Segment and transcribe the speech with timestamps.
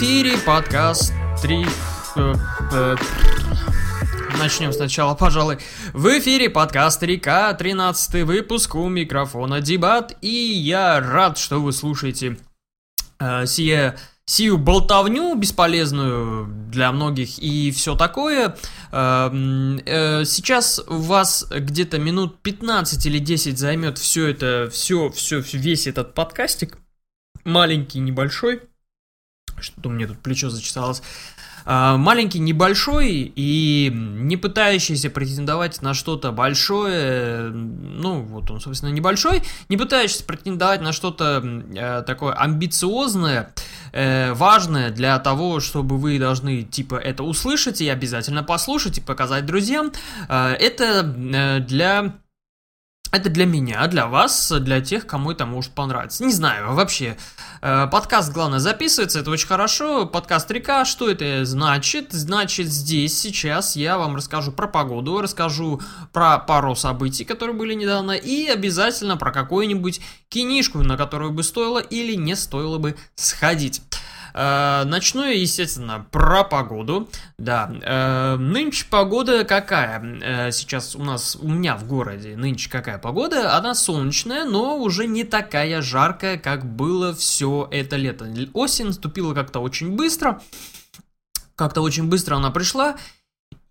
[0.00, 1.12] Эфире подкаст
[1.42, 1.66] 3...
[2.16, 2.34] Э,
[2.72, 2.96] э,
[4.38, 5.58] Начнем сначала, пожалуй.
[5.92, 12.38] В эфире подкаст 3К, 13 выпуск у микрофона Дебат, и я рад, что вы слушаете
[13.18, 18.56] э, сие, сию болтовню бесполезную для многих и все такое.
[18.92, 19.30] Э,
[19.84, 25.86] э, сейчас у вас где-то минут 15 или 10 займет все это, все, все, весь
[25.86, 26.78] этот подкастик,
[27.44, 28.62] маленький, небольшой.
[29.62, 31.02] Что-то у меня тут плечо зачесалось.
[31.64, 39.42] А, маленький, небольшой и не пытающийся претендовать на что-то большое, ну вот он, собственно, небольшой,
[39.68, 41.42] не пытающийся претендовать на что-то
[41.74, 43.52] э, такое амбициозное,
[43.92, 49.46] э, важное для того, чтобы вы должны типа это услышать и обязательно послушать и показать
[49.46, 49.92] друзьям.
[50.28, 52.14] Э, это э, для
[53.12, 56.24] это для меня, для вас, для тех, кому это может понравиться.
[56.24, 57.16] Не знаю, вообще,
[57.60, 60.06] э, подкаст, главное, записывается, это очень хорошо.
[60.06, 62.12] Подкаст река, что это значит?
[62.12, 65.80] Значит, здесь, сейчас я вам расскажу про погоду, расскажу
[66.12, 71.78] про пару событий, которые были недавно, и обязательно про какую-нибудь кинишку, на которую бы стоило
[71.78, 73.82] или не стоило бы сходить.
[74.34, 77.08] Э, начну я, естественно, про погоду.
[77.38, 80.00] Да, э, нынче погода какая?
[80.22, 83.56] Э, сейчас у нас, у меня в городе нынче какая погода?
[83.56, 88.28] Она солнечная, но уже не такая жаркая, как было все это лето.
[88.52, 90.40] Осень наступила как-то очень быстро.
[91.54, 92.96] Как-то очень быстро она пришла.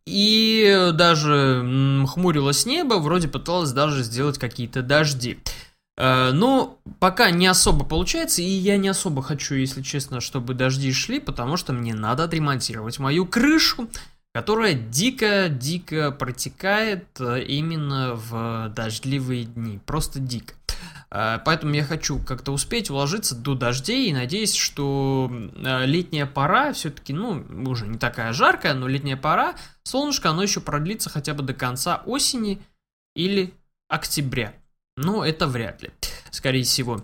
[0.05, 5.39] И даже хмурилось небо, вроде пыталась даже сделать какие-то дожди.
[5.99, 10.91] Э, но пока не особо получается, и я не особо хочу, если честно, чтобы дожди
[10.93, 13.89] шли, потому что мне надо отремонтировать мою крышу,
[14.33, 19.79] которая дико-дико протекает э, именно в дождливые дни.
[19.85, 20.53] Просто дико.
[21.11, 25.29] Э, поэтому я хочу как-то успеть уложиться до дождей и надеюсь, что
[25.85, 31.09] летняя пора все-таки, ну, уже не такая жаркая, но летняя пора, солнышко, оно еще продлится
[31.09, 32.61] хотя бы до конца осени
[33.15, 33.53] или
[33.89, 34.53] октября.
[35.01, 35.91] Ну, это вряд ли,
[36.29, 37.01] скорее всего.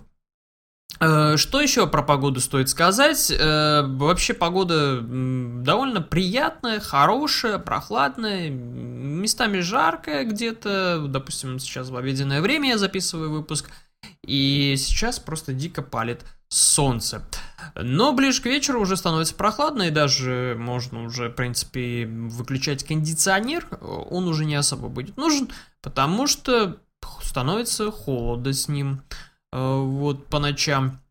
[1.00, 3.31] Э, что еще про погоду стоит сказать?
[3.31, 11.06] Э, вообще погода довольно приятная, хорошая, прохладная, местами жаркая где-то.
[11.07, 13.69] Допустим, сейчас в обеденное время я записываю выпуск,
[14.25, 17.25] и сейчас просто дико палит солнце.
[17.75, 23.67] Но ближе к вечеру уже становится прохладно, и даже можно уже, в принципе, выключать кондиционер.
[23.81, 25.50] Он уже не особо будет нужен,
[25.81, 26.77] потому что
[27.22, 29.02] становится холодно с ним
[29.52, 31.02] э, вот по ночам.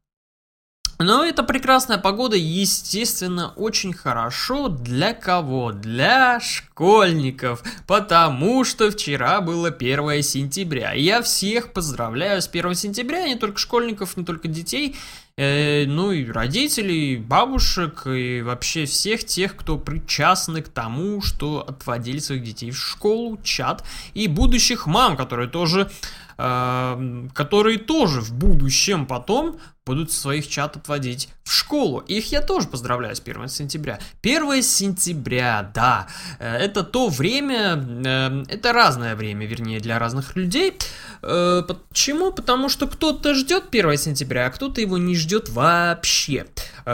[0.99, 5.72] Но это прекрасная погода, естественно, очень хорошо для кого?
[5.72, 10.93] Для школьников, потому что вчера было 1 сентября.
[10.93, 14.94] Я всех поздравляю с 1 сентября, не только школьников, не только детей,
[15.37, 22.19] э, ну и родителей, бабушек, и вообще всех тех, кто причастны к тому, что отводили
[22.19, 23.84] своих детей в школу, чат,
[24.15, 25.91] и будущих мам, которые тоже
[26.36, 31.98] которые тоже в будущем потом будут своих чат отводить в школу.
[32.00, 33.98] Их я тоже поздравляю с 1 сентября.
[34.22, 36.08] 1 сентября, да,
[36.38, 40.72] э, это то время, э, это разное время, вернее, для разных людей.
[41.22, 42.32] Э, почему?
[42.32, 46.46] Потому что кто-то ждет 1 сентября, а кто-то его не ждет вообще.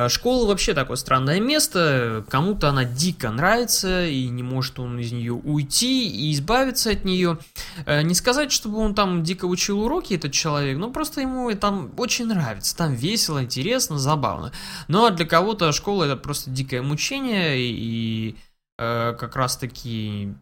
[0.09, 5.33] Школа вообще такое странное место, кому-то она дико нравится, и не может он из нее
[5.33, 7.39] уйти и избавиться от нее.
[7.87, 12.27] Не сказать, чтобы он там дико учил уроки, этот человек, но просто ему там очень
[12.27, 14.53] нравится там весело, интересно, забавно.
[14.87, 18.37] Но для кого-то школа это просто дикое мучение, и
[18.79, 20.35] э, как раз таки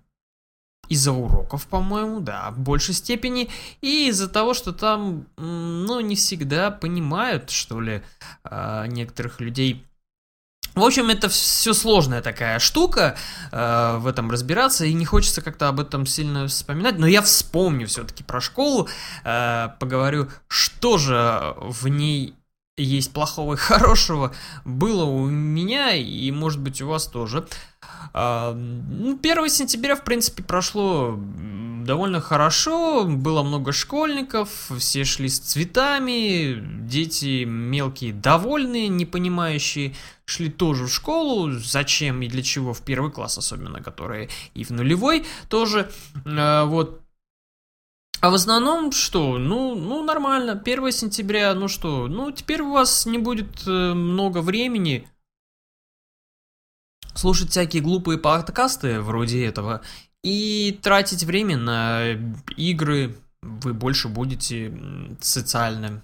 [0.88, 3.48] из-за уроков, по-моему, да, в большей степени,
[3.80, 8.02] и из-за того, что там, ну, не всегда понимают, что ли,
[8.44, 9.84] э, некоторых людей.
[10.74, 13.16] В общем, это все сложная такая штука,
[13.50, 17.86] э, в этом разбираться, и не хочется как-то об этом сильно вспоминать, но я вспомню
[17.88, 18.88] все-таки про школу,
[19.24, 22.34] э, поговорю, что же в ней
[22.82, 24.32] есть плохого и хорошего,
[24.64, 27.38] было у меня и, может быть, у вас тоже.
[27.38, 27.48] 1
[28.14, 31.18] а, ну, сентября, в принципе, прошло
[31.84, 39.94] довольно хорошо, было много школьников, все шли с цветами, дети мелкие довольные, не понимающие,
[40.26, 44.70] шли тоже в школу, зачем и для чего, в первый класс особенно, которые и в
[44.70, 45.90] нулевой тоже,
[46.26, 47.00] а, вот,
[48.20, 49.38] а в основном что?
[49.38, 50.52] Ну, ну нормально.
[50.52, 52.08] 1 сентября, ну что?
[52.08, 55.08] Ну, теперь у вас не будет э, много времени
[57.14, 59.82] слушать всякие глупые подкасты вроде этого
[60.22, 62.12] и тратить время на
[62.56, 63.16] игры.
[63.42, 64.72] Вы больше будете
[65.20, 66.02] социальным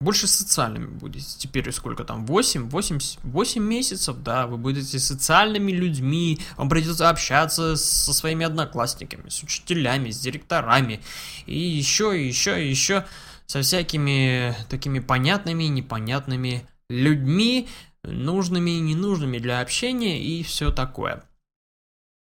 [0.00, 1.26] больше социальными будете.
[1.38, 7.76] Теперь сколько там, 8, 8, 8 месяцев, да, вы будете социальными людьми, вам придется общаться
[7.76, 11.00] со своими одноклассниками, с учителями, с директорами,
[11.46, 13.06] и еще, и еще, и еще
[13.46, 17.68] со всякими такими понятными и непонятными людьми,
[18.02, 21.24] нужными и ненужными для общения и все такое.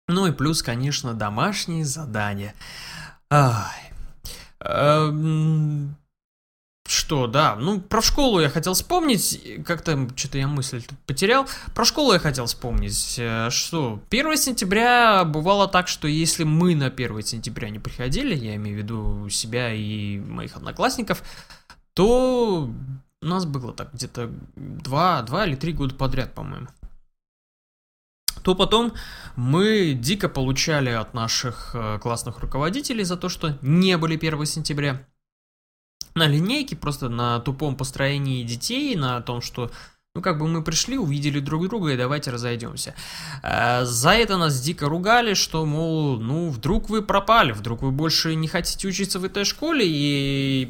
[0.09, 2.55] Ну и плюс, конечно, домашние задания.
[3.31, 3.93] Ай.
[4.61, 5.97] Эм,
[7.09, 11.47] что, да, ну, про школу я хотел вспомнить, как-то что-то я мысль потерял.
[11.75, 16.91] Про школу я хотел вспомнить, э, что 1 сентября бывало так, что если мы на
[16.91, 21.23] 1 сентября не приходили, я имею в виду себя и моих одноклассников,
[21.95, 22.71] то
[23.23, 26.67] у нас было так где-то 2, 2 или 3 года подряд, по-моему.
[28.43, 28.93] То потом
[29.35, 35.07] мы дико получали от наших э, классных руководителей за то, что не были 1 сентября
[36.19, 39.71] на линейке, просто на тупом построении детей, на том, что
[40.15, 42.95] ну, как бы мы пришли, увидели друг друга и давайте разойдемся.
[43.43, 48.35] Э, за это нас дико ругали, что, мол, ну, вдруг вы пропали, вдруг вы больше
[48.35, 50.69] не хотите учиться в этой школе, и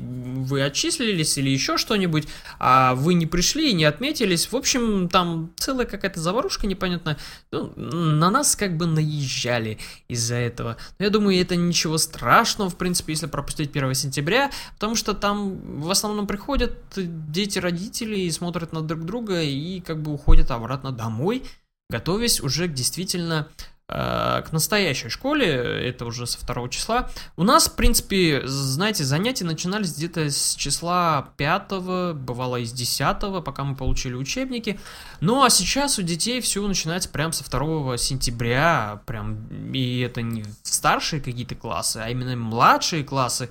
[0.49, 2.27] вы отчислились или еще что-нибудь,
[2.59, 4.51] а вы не пришли и не отметились.
[4.51, 7.19] В общем, там целая какая-то заварушка непонятная.
[7.53, 9.79] Ну, на нас как бы наезжали
[10.09, 10.77] из-за этого.
[10.99, 15.81] Но я думаю, это ничего страшного, в принципе, если пропустить 1 сентября, потому что там
[15.81, 20.93] в основном приходят дети родители и смотрят на друг друга, и как бы уходят обратно
[20.93, 21.43] домой,
[21.91, 23.49] готовясь уже к действительно
[23.89, 27.11] к настоящей школе, это уже со второго числа.
[27.37, 33.65] У нас, в принципе, знаете, занятия начинались где-то с числа 5, бывало из 10, пока
[33.65, 34.79] мы получили учебники.
[35.21, 40.45] Ну, а сейчас у детей все начинается прям со 2 сентября, прям, и это не
[40.63, 43.49] старшие какие-то классы, а именно младшие классы.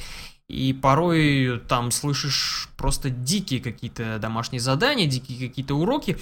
[0.47, 6.17] И порой там слышишь просто дикие какие-то домашние задания, дикие какие-то уроки.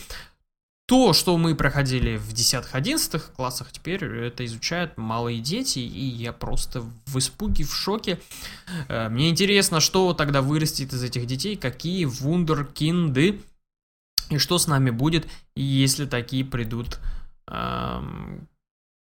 [0.87, 6.81] То, что мы проходили в 10-11 классах, теперь это изучают малые дети, и я просто
[7.07, 8.19] в испуге, в шоке.
[8.87, 13.41] Э, мне интересно, что тогда вырастет из этих детей, какие вундеркинды,
[14.29, 16.99] и что с нами будет, если такие придут,
[17.47, 18.47] эм,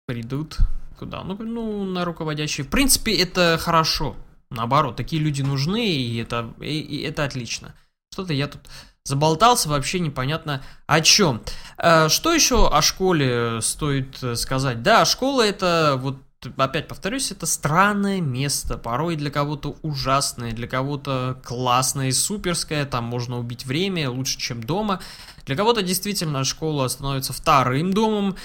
[0.06, 0.58] придут
[0.98, 1.24] куда?
[1.24, 2.64] Ну, ну, на руководящие.
[2.64, 4.16] В принципе, это хорошо.
[4.50, 7.74] Наоборот, такие люди нужны, и это, и, и это отлично.
[8.12, 8.60] Что-то я тут
[9.04, 11.42] заболтался вообще непонятно о чем.
[11.78, 14.82] Э, что еще о школе стоит э, сказать?
[14.82, 16.18] Да, школа это вот
[16.56, 23.04] опять повторюсь, это странное место, порой для кого-то ужасное, для кого-то классное и суперское, там
[23.04, 25.00] можно убить время лучше, чем дома.
[25.46, 28.36] Для кого-то действительно школа становится вторым домом,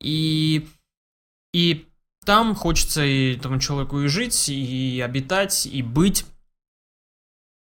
[0.00, 0.68] и,
[1.52, 1.86] и
[2.24, 6.26] там хочется и этому человеку и жить, и обитать, и быть.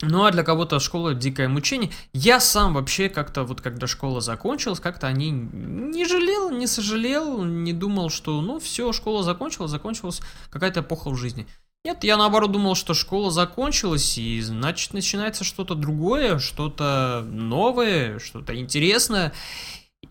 [0.02, 1.90] Ну а для кого-то школа дикое мучение.
[2.12, 7.44] Я сам вообще как-то вот когда школа закончилась, как-то о ней не жалел, не сожалел,
[7.46, 11.48] не думал, что ну все, школа закончилась, закончилась какая-то эпоха в жизни.
[11.86, 18.56] Нет, я наоборот думал, что школа закончилась, и значит начинается что-то другое, что-то новое, что-то
[18.60, 19.34] интересное.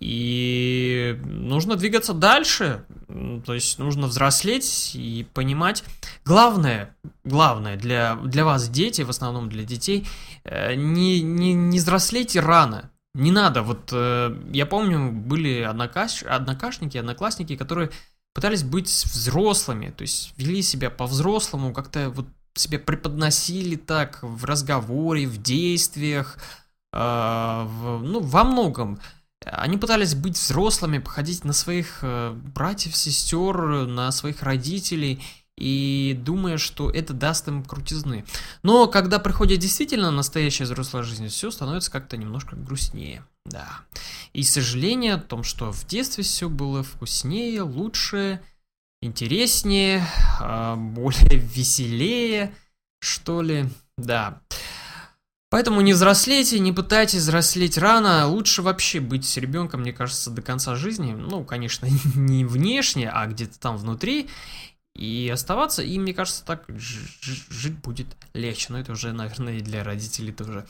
[0.01, 2.85] И нужно двигаться дальше,
[3.45, 5.85] то есть нужно взрослеть и понимать.
[6.25, 10.07] Главное, главное для, для вас, дети, в основном для детей,
[10.45, 12.91] э, не, не, не взрослейте рано.
[13.15, 17.91] Не надо, вот э, я помню, были однокаш, однокашники, одноклассники, которые
[18.35, 25.27] пытались быть взрослыми, то есть вели себя по-взрослому, как-то вот себя преподносили так в разговоре,
[25.27, 26.39] в действиях,
[26.93, 28.99] э, в, ну, во многом.
[29.45, 35.23] Они пытались быть взрослыми, походить на своих э, братьев, сестер, на своих родителей
[35.57, 38.25] и думая, что это даст им крутизны.
[38.63, 43.25] Но когда приходит действительно настоящая взрослая жизнь, все становится как-то немножко грустнее.
[43.45, 43.69] Да.
[44.33, 48.41] И сожаление о том, что в детстве все было вкуснее, лучше,
[49.01, 50.05] интереснее,
[50.41, 52.53] а, более веселее,
[53.01, 53.69] что ли.
[53.97, 54.41] Да.
[55.55, 58.27] Поэтому не взрослейте, не пытайтесь взрослеть рано.
[58.27, 61.13] Лучше вообще быть с ребенком, мне кажется, до конца жизни.
[61.13, 64.29] Ну, конечно, не внешне, а где-то там внутри.
[64.97, 68.67] И оставаться, и мне кажется, так жить будет легче.
[68.71, 70.67] Но это уже, наверное, и для родителей тоже.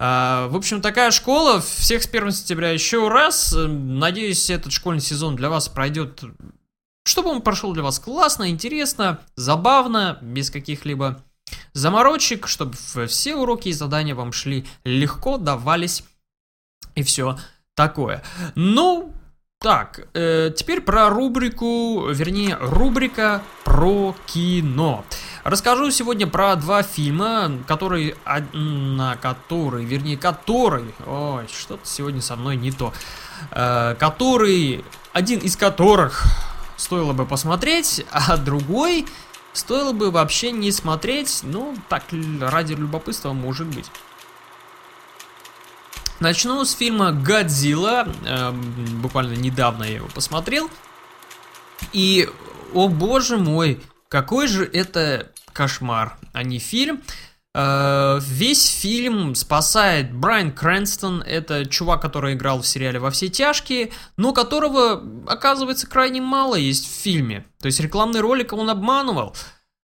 [0.00, 1.60] А, в общем, такая школа.
[1.60, 3.54] Всех с 1 сентября еще раз.
[3.56, 6.24] Надеюсь, этот школьный сезон для вас пройдет
[7.06, 11.22] чтобы он прошел для вас классно, интересно, забавно, без каких-либо
[11.72, 16.04] заморочек, чтобы все уроки и задания вам шли легко, давались
[16.94, 17.38] и все
[17.74, 18.22] такое.
[18.54, 19.12] Ну,
[19.58, 25.04] так, э, теперь про рубрику, вернее, рубрика про кино.
[25.42, 28.14] Расскажу сегодня про два фильма, которые,
[28.52, 32.92] на которые, вернее, которые, ой, что-то сегодня со мной не то,
[33.52, 34.84] э, который,
[35.14, 36.24] один из которых
[36.76, 39.06] стоило бы посмотреть, а другой
[39.54, 42.04] стоило бы вообще не смотреть, ну, так,
[42.40, 43.86] ради любопытства, может быть.
[46.20, 50.70] Начну с фильма «Годзилла», э, буквально недавно я его посмотрел,
[51.92, 52.28] и,
[52.72, 57.02] о боже мой, какой же это кошмар, а не фильм.
[57.56, 63.92] Uh, весь фильм спасает Брайан Крэнстон, это чувак, который играл в сериале «Во все тяжкие»,
[64.16, 67.46] но которого, оказывается, крайне мало есть в фильме.
[67.60, 69.36] То есть рекламный ролик он обманывал.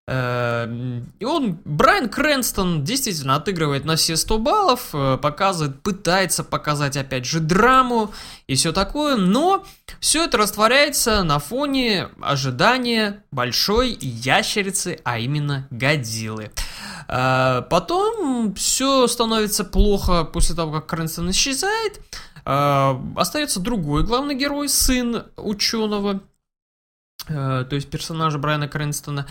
[0.08, 6.96] Uh, и он, Брайан Крэнстон, действительно отыгрывает на все 100 баллов, uh, показывает, пытается показать,
[6.96, 8.12] опять же, драму
[8.48, 9.64] и все такое, но
[10.00, 16.50] все это растворяется на фоне ожидания большой ящерицы, а именно Годзиллы.
[17.12, 22.00] А, потом все становится плохо после того, как Крэнстон исчезает.
[22.44, 26.20] А, остается другой главный герой, сын ученого,
[27.26, 29.26] то есть персонажа Брайана Крэнстона.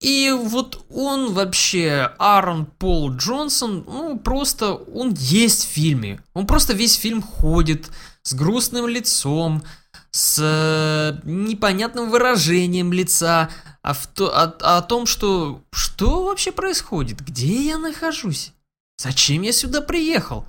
[0.00, 6.22] И вот он вообще, Аарон Пол Джонсон, ну просто он есть в фильме.
[6.32, 7.90] Он просто весь фильм ходит
[8.22, 9.62] с грустным лицом,
[10.10, 13.50] с э, непонятным выражением лица,
[13.82, 18.52] а в то, о, о том, что что вообще происходит, где я нахожусь,
[18.98, 20.46] зачем я сюда приехал,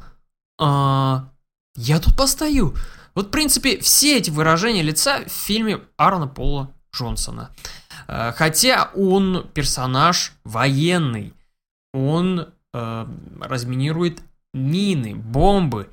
[0.60, 1.29] а,
[1.75, 2.75] я тут постою.
[3.15, 7.51] Вот, в принципе, все эти выражения лица в фильме Аарона Пола Джонсона.
[8.13, 11.33] А, хотя он персонаж военный,
[11.93, 13.05] он э,
[13.39, 14.21] разминирует
[14.53, 15.89] мины, бомбы,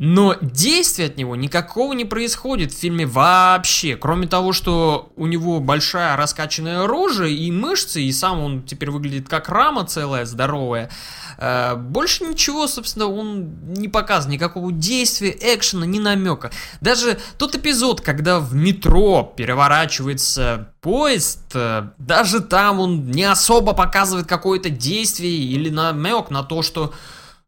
[0.00, 3.96] но действия от него никакого не происходит в фильме вообще.
[3.96, 9.28] Кроме того, что у него большая раскачанная рожа и мышцы, и сам он теперь выглядит
[9.28, 10.88] как рама целая, здоровая.
[11.36, 14.40] Э, больше ничего, собственно, он не показывает.
[14.40, 16.52] Никакого действия, экшена, ни намека.
[16.80, 24.28] Даже тот эпизод, когда в метро переворачивается поезд, э, даже там он не особо показывает
[24.28, 26.94] какое-то действие или намек на то, что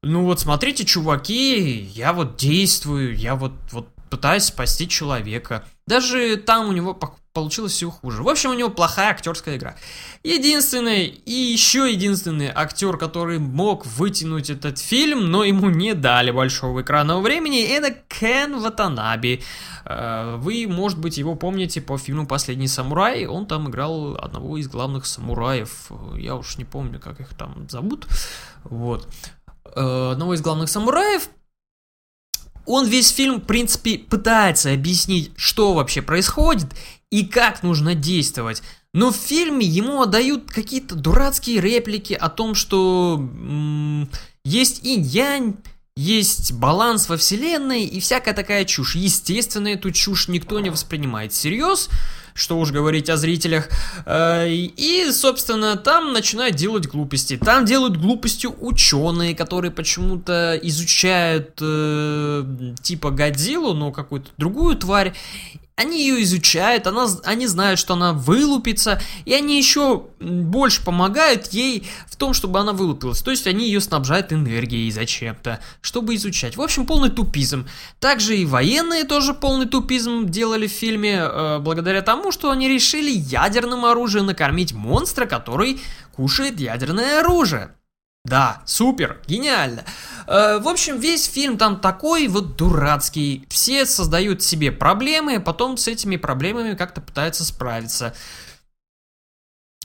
[0.03, 5.65] ну вот смотрите, чуваки, я вот действую, я вот, вот пытаюсь спасти человека.
[5.87, 6.99] Даже там у него
[7.33, 8.23] получилось все хуже.
[8.23, 9.77] В общем, у него плохая актерская игра.
[10.25, 16.83] Единственный и еще единственный актер, который мог вытянуть этот фильм, но ему не дали большого
[16.83, 19.43] экранного времени, это Кен Ватанаби.
[19.85, 23.27] Э, вы, может быть, его помните по фильму «Последний самурай».
[23.27, 25.91] Он там играл одного из главных самураев.
[26.17, 28.07] Я уж не помню, как их там зовут.
[28.65, 29.09] Вот.
[29.75, 31.29] Э, одного из главных самураев.
[32.67, 36.69] Он весь фильм, в принципе, пытается объяснить, что вообще происходит
[37.11, 38.63] и как нужно действовать.
[38.93, 44.09] Но в фильме ему отдают какие-то дурацкие реплики о том, что м-
[44.45, 45.57] есть инь-янь,
[46.01, 48.97] есть баланс во вселенной и всякая такая чушь.
[48.97, 51.91] Естественно, эту чушь никто не воспринимает всерьез
[52.33, 53.69] что уж говорить о зрителях.
[54.07, 57.37] Э, и, собственно, там начинают делать глупости.
[57.37, 62.45] Там делают глупостью ученые, которые почему-то изучают э,
[62.83, 65.13] типа Годзиллу, но какую-то другую тварь.
[65.81, 71.89] Они ее изучают, она, они знают, что она вылупится, и они еще больше помогают ей
[72.07, 73.23] в том, чтобы она вылупилась.
[73.23, 76.59] То есть они ее снабжают энергией зачем-то, чтобы изучать.
[76.59, 77.67] В общем, полный тупизм.
[77.99, 83.11] Также и военные тоже полный тупизм делали в фильме, э, благодаря тому, что они решили
[83.11, 85.81] ядерным оружием накормить монстра, который
[86.15, 87.75] кушает ядерное оружие.
[88.25, 89.85] Да, супер, гениально.
[90.31, 93.45] Э, в общем, весь фильм там такой вот дурацкий.
[93.49, 98.15] Все создают себе проблемы, а потом с этими проблемами как-то пытаются справиться.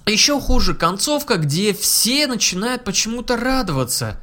[0.05, 4.21] Еще хуже концовка, где все начинают почему-то радоваться.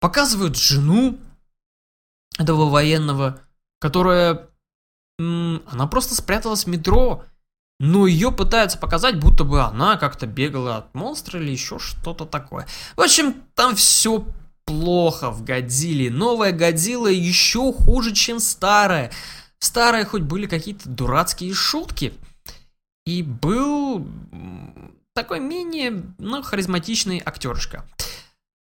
[0.00, 1.16] Показывают жену
[2.38, 3.40] этого военного,
[3.78, 4.48] которая...
[5.18, 7.24] она просто спряталась в метро
[7.78, 12.66] но ее пытаются показать, будто бы она как-то бегала от монстра или еще что-то такое.
[12.96, 14.24] В общем, там все
[14.66, 16.10] плохо в Годзилле.
[16.10, 19.10] Новая Годзилла еще хуже, чем старая.
[19.58, 22.12] Старая хоть были какие-то дурацкие шутки.
[23.06, 24.06] И был
[25.14, 27.86] такой менее, ну, харизматичный актершка.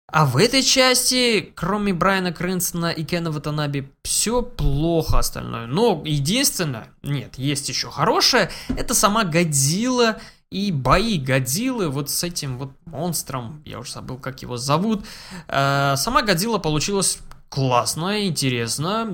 [0.06, 5.66] А в этой части, кроме Брайана Крэнстона и Кена Ватанаби, все плохо остальное.
[5.66, 10.20] Но единственное, нет, есть еще хорошее, это сама Годзилла
[10.50, 15.04] и бои Годзиллы вот с этим вот монстром, я уже забыл, как его зовут.
[15.48, 17.18] Э, сама Годзилла получилась
[17.54, 19.06] классно, интересно,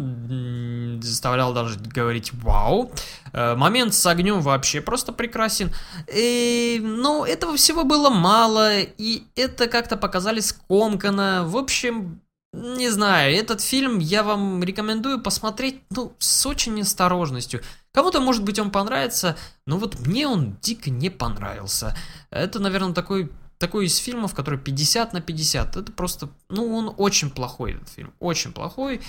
[1.03, 2.91] заставлял даже говорить «Вау».
[3.33, 5.71] Э, момент с огнем вообще просто прекрасен.
[6.13, 11.45] И, но этого всего было мало, и это как-то показали скомканно.
[11.47, 12.23] В общем,
[12.61, 17.63] не знаю, этот фильм я вам рекомендую посмотреть, ну, с очень осторожностью.
[17.93, 19.37] Кому-то, может быть, он понравится,
[19.67, 21.97] но вот мне он дико не понравился.
[22.31, 25.77] Это, наверное, такой такой из фильмов, который 50 на 50.
[25.77, 28.15] Это просто, ну, он очень плохой, этот фильм.
[28.19, 29.03] Очень плохой.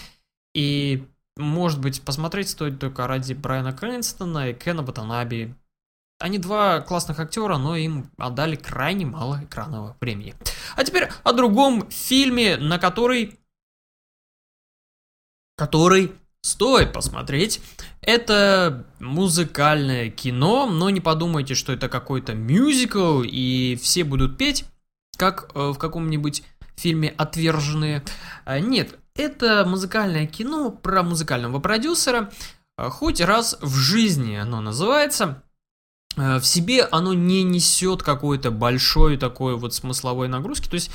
[0.54, 5.56] И, может быть, посмотреть стоит только ради Брайана Крэнстона и Кена Батанаби.
[6.20, 10.36] Они два классных актера, но им отдали крайне мало экранного времени.
[10.76, 13.40] А теперь о другом фильме, на который...
[15.62, 17.62] Который стоит посмотреть.
[18.02, 24.66] Это музыкальное кино, но не подумайте, что это какой-то мюзикл, и все будут петь,
[25.18, 26.42] как э, в каком-нибудь
[26.78, 28.04] фильме «Отверженные».
[28.44, 32.32] А, нет, это музыкальное кино про музыкального продюсера,
[32.76, 35.44] а, хоть раз в жизни оно называется.
[36.18, 40.70] Э, в себе оно не несет какой-то большой такой вот смысловой нагрузки.
[40.70, 40.92] То есть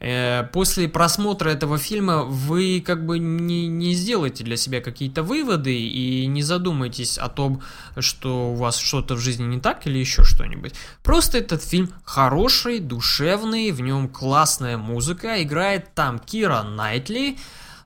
[0.00, 5.74] э, после просмотра этого фильма вы как бы не, не сделаете для себя какие-то выводы
[5.74, 7.62] и не задумаетесь о том,
[7.98, 10.74] что у вас что-то в жизни не так или еще что-нибудь.
[11.02, 17.38] Просто этот фильм хороший, душевный, в нем классная музыка, играет там Кира Найтли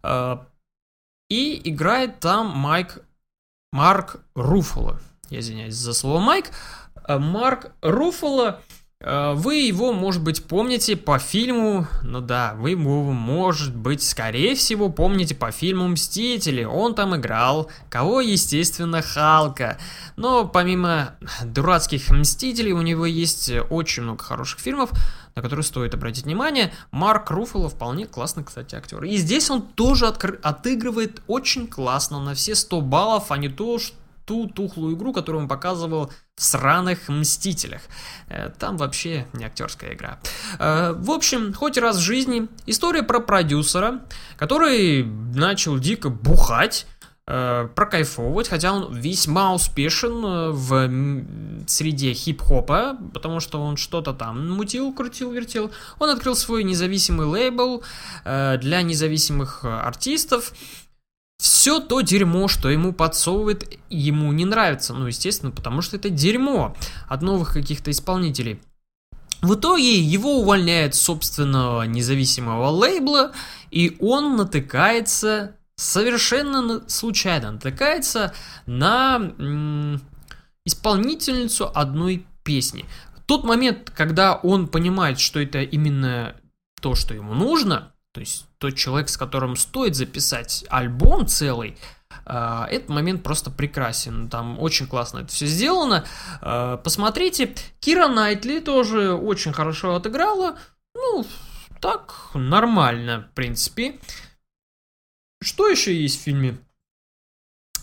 [0.02, 0.37] э,
[1.30, 2.99] и играет там Майк
[3.73, 6.47] Марк Руффало я извиняюсь за слово Майк,
[7.06, 8.61] э, Марк Руффало,
[9.00, 14.54] э, вы его, может быть, помните по фильму, ну да, вы его, может быть, скорее
[14.54, 16.64] всего, помните по фильму «Мстители».
[16.64, 19.78] Он там играл, кого, естественно, Халка.
[20.16, 24.90] Но помимо дурацких «Мстителей» у него есть очень много хороших фильмов,
[25.35, 26.73] на которые стоит обратить внимание.
[26.90, 29.04] Марк Руффало вполне классный, кстати, актер.
[29.04, 33.78] И здесь он тоже откр- отыгрывает очень классно, на все 100 баллов, а не то,
[33.78, 33.95] что
[34.26, 37.82] ту тухлую игру, которую он показывал в сраных Мстителях.
[38.28, 40.19] Э, там вообще не актерская игра.
[40.58, 44.02] Э, в общем, хоть раз в жизни история про продюсера,
[44.36, 46.86] который начал дико бухать,
[47.28, 54.93] э, прокайфовывать, хотя он весьма успешен в среде хип-хопа, потому что он что-то там мутил,
[54.93, 55.71] крутил, вертел.
[56.00, 57.82] Он открыл свой независимый лейбл
[58.25, 60.52] для независимых артистов,
[61.38, 64.94] все то дерьмо, что ему подсовывает, ему не нравится.
[64.94, 66.75] Ну, естественно, потому что это дерьмо
[67.08, 68.60] от новых каких-то исполнителей.
[69.42, 73.32] В итоге его увольняет собственного независимого лейбла,
[73.70, 78.32] и он натыкается совершенно случайно натыкается
[78.64, 80.00] на м-
[80.64, 82.86] исполнительницу одной песни.
[83.26, 86.34] Тот момент, когда он понимает, что это именно
[86.80, 91.76] то, что ему нужно, то есть тот человек, с которым стоит записать альбом целый,
[92.25, 94.31] а, этот момент просто прекрасен.
[94.31, 96.07] Там очень классно это все сделано.
[96.41, 97.55] А, посмотрите.
[97.79, 100.57] Кира Найтли тоже очень хорошо отыграла.
[100.95, 101.26] Ну,
[101.83, 104.00] так, нормально, в принципе.
[105.43, 106.57] Что еще есть в фильме?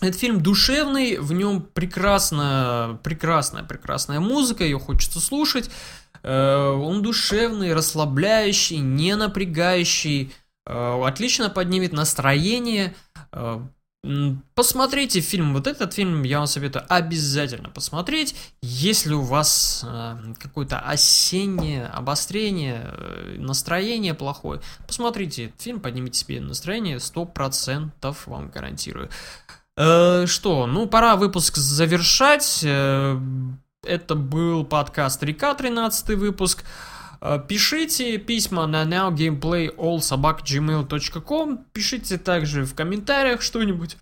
[0.00, 5.70] Этот фильм душевный, в нем прекрасная, прекрасная, прекрасная музыка, ее хочется слушать.
[6.24, 10.32] Э, он душевный, расслабляющий, не напрягающий,
[10.66, 12.94] э, отлично поднимет настроение.
[13.32, 13.60] Э,
[14.54, 19.86] посмотрите фильм, вот этот фильм я вам советую обязательно посмотреть, если у вас
[20.38, 22.94] какое-то осеннее обострение,
[23.38, 24.60] настроение плохое.
[24.86, 29.08] Посмотрите этот фильм, поднимите себе настроение, 100% вам гарантирую.
[29.76, 32.62] Что, ну пора выпуск завершать.
[32.62, 36.64] Это был подкаст Река, 13 выпуск.
[37.20, 43.96] Э, пишите письма на nowgameplayallsobakgmail.com Пишите также в комментариях что-нибудь.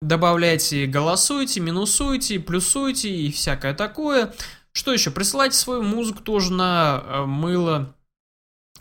[0.00, 4.32] Добавляйте, голосуйте, минусуйте, плюсуйте и всякое такое.
[4.72, 5.10] Что еще?
[5.10, 7.86] Присылайте свою музыку тоже на э, мыло Э,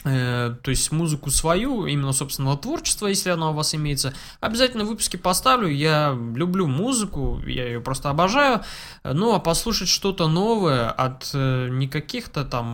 [0.03, 5.17] то есть музыку свою, именно собственного творчества, если она у вас имеется, обязательно в выпуске
[5.17, 5.67] поставлю.
[5.67, 8.61] Я люблю музыку, я ее просто обожаю.
[9.03, 12.67] Ну, а послушать что-то новое от э, не каких-то там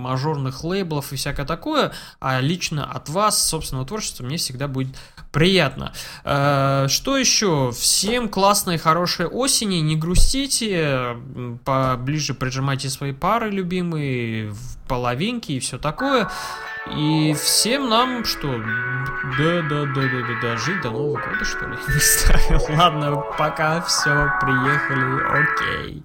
[0.00, 4.96] мажорных лейблов и всякое такое, а лично от вас, собственного творчества, мне всегда будет
[5.32, 5.92] приятно.
[6.24, 7.72] Э, что еще?
[7.72, 11.16] Всем классной, хорошей осени, не грустите,
[11.64, 14.54] поближе прижимайте свои пары любимые,
[14.88, 16.29] половинки и все такое.
[16.96, 18.48] И всем нам что?
[19.38, 21.76] Да, да, да, да, да, жить до Нового года, что ли?
[21.88, 22.76] Не ставил.
[22.76, 26.02] Ладно, пока, все, приехали, окей.